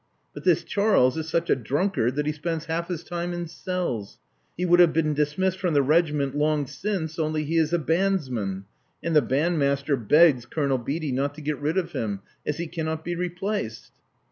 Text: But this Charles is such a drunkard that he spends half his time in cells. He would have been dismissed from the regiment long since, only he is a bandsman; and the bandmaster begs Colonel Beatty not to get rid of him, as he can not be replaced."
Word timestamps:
But 0.33 0.45
this 0.45 0.63
Charles 0.63 1.15
is 1.15 1.29
such 1.29 1.51
a 1.51 1.55
drunkard 1.55 2.15
that 2.15 2.25
he 2.25 2.31
spends 2.31 2.65
half 2.65 2.87
his 2.87 3.03
time 3.03 3.33
in 3.33 3.45
cells. 3.45 4.17
He 4.57 4.65
would 4.65 4.79
have 4.79 4.93
been 4.93 5.13
dismissed 5.13 5.59
from 5.59 5.75
the 5.75 5.83
regiment 5.83 6.35
long 6.35 6.65
since, 6.65 7.19
only 7.19 7.43
he 7.43 7.57
is 7.57 7.71
a 7.71 7.77
bandsman; 7.77 8.65
and 9.03 9.15
the 9.15 9.21
bandmaster 9.21 9.95
begs 9.95 10.47
Colonel 10.47 10.79
Beatty 10.79 11.11
not 11.11 11.35
to 11.35 11.41
get 11.41 11.59
rid 11.59 11.77
of 11.77 11.91
him, 11.91 12.21
as 12.47 12.57
he 12.57 12.65
can 12.65 12.87
not 12.87 13.05
be 13.05 13.15
replaced." 13.15 13.91